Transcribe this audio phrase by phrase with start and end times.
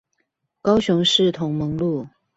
[0.63, 2.07] 高雄市同盟路